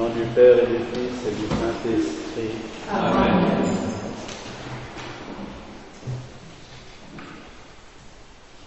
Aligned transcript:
Au 0.00 0.04
nom 0.04 0.14
du 0.14 0.24
Père 0.34 0.56
et 0.56 0.66
du 0.66 0.78
Fils 0.78 1.26
et 1.28 1.34
du 1.34 1.46
Saint-Esprit. 1.46 2.56
Amen. 2.90 3.44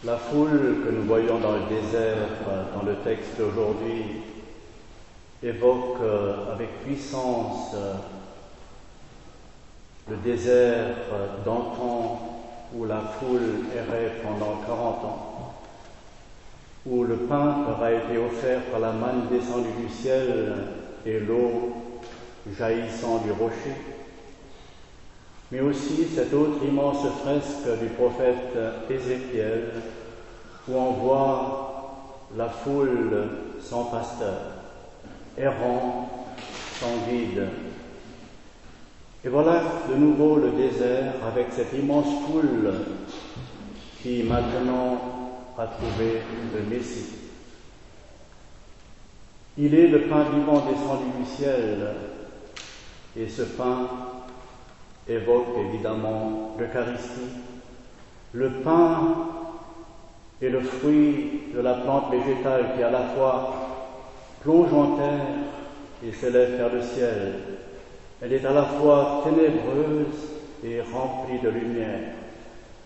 La 0.03 0.17
foule 0.17 0.83
que 0.85 0.91
nous 0.91 1.03
voyons 1.03 1.39
dans 1.39 1.53
le 1.53 1.61
désert, 1.69 2.27
dans 2.75 2.85
le 2.85 2.97
texte 2.97 3.37
d'aujourd'hui, 3.39 4.21
évoque 5.41 6.01
euh, 6.03 6.53
avec 6.53 6.83
puissance 6.83 7.71
euh, 7.73 7.93
le 10.09 10.17
désert 10.17 10.95
euh, 11.13 11.43
d'antan 11.43 12.43
où 12.75 12.85
la 12.85 12.99
foule 12.99 13.65
errait 13.75 14.21
pendant 14.21 14.57
40 14.67 15.05
ans, 15.05 15.53
où 16.85 17.03
le 17.03 17.15
pain 17.15 17.65
leur 17.67 17.81
a 17.81 17.91
été 17.91 18.19
offert 18.19 18.61
par 18.65 18.79
la 18.79 18.91
manne 18.91 19.27
descendue 19.31 19.81
du 19.81 19.89
ciel 19.91 20.53
et 21.05 21.19
l'eau 21.19 21.73
jaillissant 22.57 23.19
du 23.19 23.31
rocher, 23.31 23.75
mais 25.51 25.61
aussi 25.61 26.07
cette 26.13 26.33
autre 26.33 26.63
immense 26.65 27.05
fresque 27.23 27.79
du 27.81 27.87
prophète 27.89 28.57
Ézéchiel 28.89 29.71
où 30.67 30.75
on 30.75 30.91
voit 30.93 31.73
la 32.35 32.49
foule 32.49 33.29
sans 33.61 33.85
pasteur, 33.85 34.39
errant, 35.37 36.27
sans 36.79 37.09
guide. 37.09 37.47
Et 39.25 39.29
voilà 39.29 39.61
de 39.89 39.95
nouveau 39.95 40.37
le 40.37 40.51
désert 40.51 41.13
avec 41.25 41.47
cette 41.51 41.73
immense 41.73 42.25
foule 42.25 42.73
qui 44.01 44.23
maintenant 44.23 44.97
a 45.57 45.67
trouvé 45.67 46.21
le 46.53 46.75
Messie. 46.75 47.22
Il 49.55 49.75
est 49.75 49.87
le 49.87 50.01
pain 50.03 50.23
vivant 50.33 50.65
descendu 50.67 51.05
du 51.19 51.25
ciel 51.25 51.77
et 53.15 53.27
ce 53.27 53.43
pain 53.43 53.87
évoque 55.07 55.55
évidemment 55.69 56.55
l'Eucharistie, 56.57 57.37
le 58.33 58.49
pain 58.49 59.15
est 60.41 60.49
le 60.49 60.59
fruit 60.59 61.41
de 61.53 61.61
la 61.61 61.75
plante 61.75 62.11
végétale 62.11 62.71
qui 62.75 62.81
à 62.81 62.89
la 62.89 63.03
fois 63.09 63.53
plonge 64.41 64.73
en 64.73 64.95
terre 64.95 65.25
et 66.03 66.11
s'élève 66.11 66.57
vers 66.57 66.73
le 66.73 66.81
ciel. 66.81 67.33
Elle 68.23 68.33
est 68.33 68.45
à 68.45 68.53
la 68.53 68.63
fois 68.63 69.23
ténébreuse 69.23 70.31
et 70.63 70.81
remplie 70.81 71.39
de 71.43 71.49
lumière. 71.49 71.99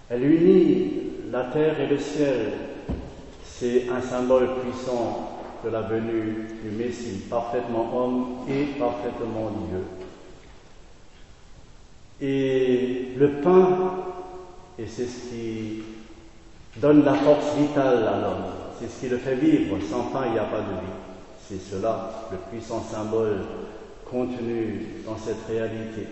Elle 0.10 0.26
unit 0.26 0.92
la 1.32 1.46
terre 1.46 1.80
et 1.80 1.88
le 1.88 1.98
ciel. 1.98 2.52
C'est 3.46 3.86
un 3.90 4.02
symbole 4.02 4.50
puissant 4.62 5.37
de 5.68 5.72
la 5.74 5.82
venue 5.82 6.48
du 6.64 6.70
Messie, 6.72 7.24
parfaitement 7.30 7.92
homme 7.94 8.26
et 8.50 8.80
parfaitement 8.80 9.52
Dieu. 9.70 9.84
Et 12.22 13.10
le 13.18 13.42
pain, 13.42 13.68
et 14.80 14.88
c'est 14.88 15.06
ce 15.06 15.30
qui 15.30 15.84
donne 16.78 17.04
la 17.04 17.16
force 17.16 17.54
vitale 17.58 18.08
à 18.08 18.22
l'homme. 18.22 18.46
C'est 18.80 18.90
ce 18.90 19.00
qui 19.02 19.10
le 19.10 19.18
fait 19.18 19.36
vivre. 19.36 19.78
Sans 19.90 20.04
pain, 20.04 20.28
il 20.28 20.34
n'y 20.34 20.40
a 20.40 20.44
pas 20.44 20.60
de 20.60 20.72
vie. 20.72 20.96
C'est 21.48 21.60
cela, 21.60 22.12
le 22.32 22.38
puissant 22.50 22.82
symbole 22.82 23.42
contenu 24.10 25.04
dans 25.06 25.18
cette 25.18 25.46
réalité. 25.50 26.08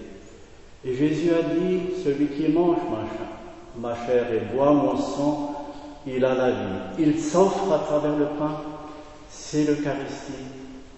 Et 0.84 0.96
Jésus 0.96 1.32
a 1.32 1.42
dit, 1.42 2.04
celui 2.04 2.28
qui 2.28 2.52
mange 2.52 2.78
ma 2.92 3.08
chair, 3.08 3.28
ma 3.78 3.96
chair 4.06 4.26
et 4.34 4.54
boit 4.54 4.74
mon 4.74 4.98
sang, 4.98 5.72
il 6.06 6.26
a 6.26 6.36
la 6.36 6.52
vie. 6.52 6.80
Il 7.00 7.20
s'offre 7.20 7.72
à 7.72 7.80
travers 7.80 8.18
le 8.18 8.26
pain. 8.38 8.75
C'est 9.30 9.64
l'Eucharistie 9.64 10.46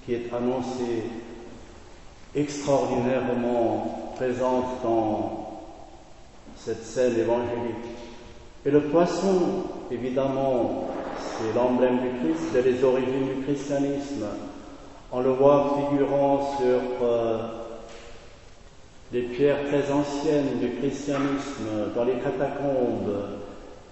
qui 0.06 0.14
est 0.14 0.34
annoncée 0.34 1.04
extraordinairement 2.36 4.14
présente 4.16 4.82
dans 4.84 5.62
cette 6.56 6.84
scène 6.84 7.18
évangélique. 7.18 7.98
Et 8.66 8.72
le 8.72 8.82
poisson, 8.82 9.64
évidemment, 9.92 10.90
c'est 11.20 11.56
l'emblème 11.56 12.00
du 12.00 12.10
Christ, 12.20 12.50
c'est 12.52 12.64
les 12.64 12.84
origines 12.84 13.28
du 13.36 13.44
christianisme. 13.44 14.26
On 15.12 15.22
le 15.22 15.30
voit 15.30 15.78
figurant 15.90 16.58
sur 16.58 16.82
euh, 17.02 17.38
des 19.12 19.22
pierres 19.22 19.66
très 19.70 19.92
anciennes 19.92 20.60
du 20.60 20.72
christianisme, 20.80 21.94
dans 21.96 22.04
les 22.04 22.16
catacombes. 22.16 23.16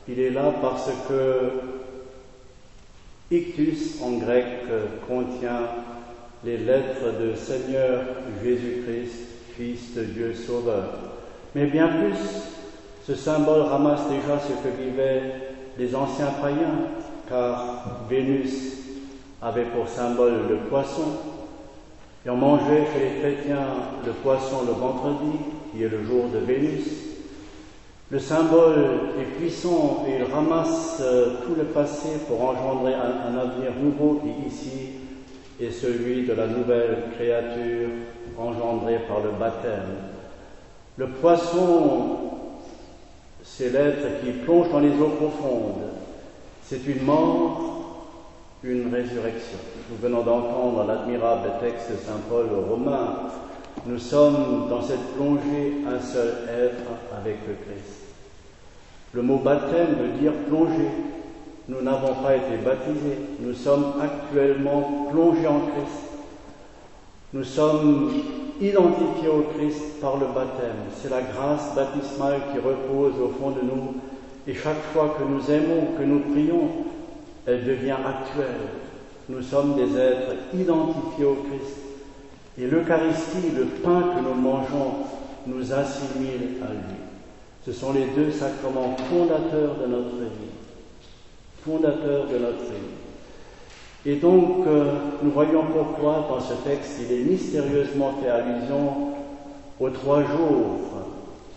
Il 0.07 0.19
est 0.19 0.31
là 0.31 0.53
parce 0.61 0.89
que 1.07 1.51
ictus 3.31 4.01
en 4.03 4.17
grec 4.17 4.45
contient 5.07 5.67
les 6.43 6.57
lettres 6.57 7.19
de 7.19 7.35
Seigneur 7.35 8.03
Jésus-Christ, 8.43 9.13
Fils 9.57 9.95
de 9.95 10.03
Dieu 10.03 10.33
Sauveur. 10.33 10.89
Mais 11.55 11.65
bien 11.65 11.87
plus, 11.87 12.17
ce 13.07 13.15
symbole 13.15 13.61
ramasse 13.61 14.07
déjà 14.09 14.39
ce 14.39 14.53
que 14.53 14.83
vivaient 14.83 15.31
les 15.77 15.95
anciens 15.95 16.33
païens, 16.41 16.89
car 17.27 18.01
Vénus 18.09 18.77
avait 19.41 19.65
pour 19.65 19.87
symbole 19.87 20.47
le 20.49 20.57
poisson, 20.69 21.19
et 22.25 22.29
on 22.29 22.37
mangeait 22.37 22.85
chez 22.93 22.99
les 22.99 23.19
chrétiens 23.21 23.67
le 24.05 24.11
poisson 24.11 24.65
le 24.65 24.73
vendredi, 24.73 25.37
qui 25.71 25.83
est 25.83 25.89
le 25.89 26.03
jour 26.03 26.25
de 26.29 26.39
Vénus. 26.39 27.14
Le 28.11 28.19
symbole 28.19 28.99
est 29.19 29.39
puissant 29.39 30.05
et 30.07 30.17
il 30.19 30.31
ramasse 30.31 30.97
euh, 31.01 31.37
tout 31.43 31.55
le 31.55 31.63
passé 31.63 32.09
pour 32.27 32.39
engendrer 32.39 32.93
un, 32.93 33.35
avenir 33.35 33.71
nouveau 33.81 34.21
qui 34.21 34.47
ici 34.47 34.89
est 35.59 35.71
celui 35.71 36.27
de 36.27 36.33
la 36.33 36.45
nouvelle 36.45 36.97
créature 37.15 37.89
engendrée 38.37 38.99
par 39.07 39.21
le 39.21 39.31
baptême. 39.31 39.95
Le 40.97 41.07
poisson 41.07 42.25
c'est 43.41 43.69
l'être 43.69 44.21
qui 44.23 44.31
plonge 44.31 44.69
dans 44.69 44.79
les 44.79 44.99
eaux 44.99 45.13
profondes. 45.17 45.89
C'est 46.63 46.85
une 46.87 47.03
mort, 47.03 47.61
une 48.63 48.93
résurrection. 48.93 49.57
Nous 49.89 49.97
venons 49.97 50.23
d'entendre 50.23 50.83
l'admirable 50.85 51.51
texte 51.61 51.91
de 51.91 51.95
Saint 51.95 52.19
Paul 52.29 52.47
aux 52.51 52.69
Romains. 52.69 53.15
Nous 53.85 53.99
sommes 53.99 54.67
dans 54.69 54.81
cette 54.81 55.15
plongée 55.15 55.73
un 55.87 55.99
seul 55.99 56.33
être 56.49 56.89
avec 57.15 57.37
le 57.47 57.53
Christ. 57.53 58.01
Le 59.13 59.21
mot 59.21 59.37
baptême 59.37 59.95
veut 59.99 60.19
dire 60.19 60.33
plonger. 60.47 60.89
Nous 61.67 61.81
n'avons 61.81 62.15
pas 62.15 62.35
été 62.35 62.57
baptisés. 62.63 63.19
Nous 63.39 63.53
sommes 63.53 63.93
actuellement 64.01 65.07
plongés 65.11 65.47
en 65.47 65.59
Christ. 65.59 66.05
Nous 67.33 67.43
sommes 67.43 68.11
identifiés 68.59 69.29
au 69.29 69.45
Christ 69.55 69.99
par 70.01 70.17
le 70.17 70.27
baptême. 70.27 70.89
C'est 70.99 71.11
la 71.11 71.21
grâce 71.21 71.75
baptismale 71.75 72.41
qui 72.51 72.59
repose 72.59 73.13
au 73.21 73.29
fond 73.39 73.51
de 73.51 73.61
nous. 73.61 73.95
Et 74.47 74.53
chaque 74.53 74.81
fois 74.93 75.15
que 75.19 75.23
nous 75.23 75.51
aimons, 75.51 75.97
que 75.97 76.03
nous 76.03 76.19
prions, 76.31 76.69
elle 77.45 77.65
devient 77.65 77.97
actuelle. 78.05 78.67
Nous 79.29 79.41
sommes 79.41 79.75
des 79.75 79.97
êtres 79.97 80.33
identifiés 80.53 81.25
au 81.25 81.35
Christ. 81.35 81.84
Et 82.57 82.67
l'Eucharistie, 82.67 83.51
le 83.55 83.65
pain 83.65 84.13
que 84.15 84.21
nous 84.21 84.33
mangeons, 84.33 84.93
nous 85.47 85.73
assimile 85.73 86.61
à 86.63 86.71
lui. 86.71 86.95
Ce 87.65 87.71
sont 87.71 87.93
les 87.93 88.05
deux 88.15 88.31
sacrements 88.31 88.95
fondateurs 89.09 89.75
de 89.81 89.87
notre 89.87 90.17
vie. 90.17 90.53
Fondateurs 91.63 92.27
de 92.27 92.37
notre 92.37 92.63
vie. 92.63 92.95
Et 94.05 94.15
donc, 94.17 94.67
euh, 94.67 94.93
nous 95.23 95.31
voyons 95.31 95.63
pourquoi 95.73 96.27
dans 96.29 96.39
ce 96.39 96.53
texte, 96.67 96.99
il 97.01 97.11
est 97.11 97.23
mystérieusement 97.23 98.13
fait 98.21 98.29
allusion 98.29 99.13
aux 99.79 99.89
trois 99.89 100.21
jours. 100.21 100.79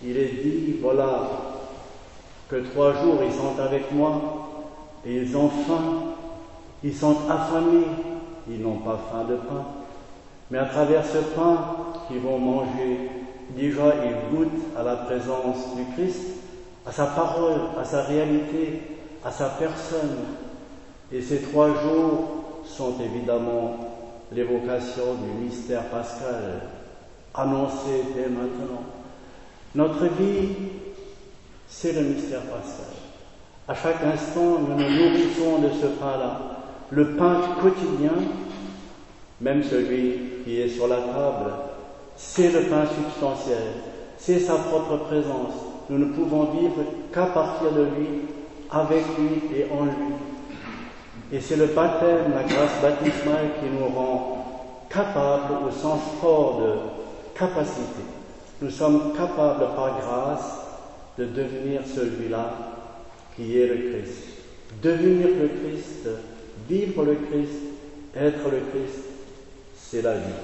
Il 0.02 0.16
est 0.16 0.42
dit, 0.42 0.76
voilà, 0.80 1.28
que 2.48 2.56
trois 2.56 2.94
jours 2.94 3.18
ils 3.24 3.32
sont 3.32 3.60
avec 3.60 3.92
moi 3.92 4.70
et 5.06 5.16
ils 5.16 5.36
ont 5.36 5.48
faim, 5.48 6.14
ils 6.82 6.94
sont 6.94 7.16
affamés, 7.28 7.84
ils 8.48 8.60
n'ont 8.60 8.78
pas 8.78 8.98
faim 9.12 9.24
de 9.28 9.34
pain. 9.34 9.64
Mais 10.50 10.58
à 10.58 10.64
travers 10.64 11.04
ce 11.04 11.18
pain 11.18 11.58
qu'ils 12.06 12.20
vont 12.20 12.38
manger, 12.38 13.10
déjà 13.50 13.94
ils 14.04 14.36
goûtent 14.36 14.76
à 14.76 14.82
la 14.82 14.96
présence 14.96 15.74
du 15.76 15.84
Christ, 15.94 16.22
à 16.86 16.92
sa 16.92 17.06
parole, 17.06 17.60
à 17.80 17.84
sa 17.84 18.02
réalité, 18.02 18.82
à 19.24 19.30
sa 19.30 19.50
personne. 19.50 20.16
Et 21.12 21.20
ces 21.20 21.42
trois 21.42 21.68
jours 21.68 22.62
sont 22.64 22.94
évidemment 23.00 23.76
l'évocation 24.32 25.14
du 25.14 25.44
mystère 25.44 25.84
pascal 25.84 26.62
annoncé 27.34 28.04
dès 28.14 28.28
maintenant. 28.28 28.82
Notre 29.74 30.06
vie, 30.06 30.48
c'est 31.68 31.92
le 31.92 32.02
mystère 32.02 32.42
pascal. 32.42 32.94
À 33.68 33.74
chaque 33.74 34.02
instant, 34.02 34.58
nous 34.60 34.74
nous 34.74 34.90
nourrissons 34.90 35.58
de 35.58 35.68
ce 35.68 35.86
pain-là, 35.86 36.40
le 36.90 37.16
pain 37.16 37.40
quotidien, 37.60 38.12
même 39.40 39.62
celui 39.62 40.42
qui 40.44 40.60
est 40.60 40.68
sur 40.68 40.88
la 40.88 40.96
table, 40.96 41.52
c'est 42.16 42.50
le 42.50 42.62
pain 42.62 42.84
substantiel, 42.86 43.62
c'est 44.18 44.40
sa 44.40 44.56
propre 44.56 44.96
présence. 45.04 45.54
Nous 45.90 45.98
ne 45.98 46.12
pouvons 46.12 46.44
vivre 46.52 46.84
qu'à 47.12 47.26
partir 47.26 47.72
de 47.72 47.82
lui, 47.82 48.08
avec 48.70 49.04
lui 49.18 49.58
et 49.58 49.66
en 49.72 49.84
lui. 49.84 50.14
Et 51.32 51.40
c'est 51.40 51.56
le 51.56 51.66
baptême, 51.66 52.32
la 52.34 52.42
grâce 52.42 52.82
baptismale 52.82 53.50
qui 53.60 53.70
nous 53.70 53.86
rend 53.86 54.84
capables 54.90 55.66
au 55.66 55.70
sens 55.70 56.00
fort 56.20 56.60
de 56.60 57.38
capacité. 57.38 58.02
Nous 58.60 58.70
sommes 58.70 59.12
capables 59.16 59.66
par 59.76 60.00
grâce 60.00 60.58
de 61.18 61.24
devenir 61.24 61.82
celui-là 61.86 62.52
qui 63.36 63.58
est 63.58 63.66
le 63.66 63.90
Christ. 63.90 64.24
Devenir 64.82 65.28
le 65.28 65.48
Christ, 65.48 66.08
vivre 66.68 67.04
le 67.04 67.14
Christ, 67.14 67.62
être 68.16 68.50
le 68.50 68.60
Christ, 68.70 69.04
c'est 69.90 70.02
la 70.02 70.14
vie. 70.14 70.34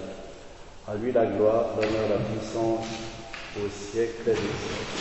À 0.88 0.94
lui 0.94 1.12
la 1.12 1.26
gloire, 1.26 1.67
l'honneur, 1.76 2.08
la 2.08 2.17
puissance 2.17 2.87
au 3.56 3.69
siècle 3.69 4.25
des 4.25 4.35
siècles. 4.35 4.94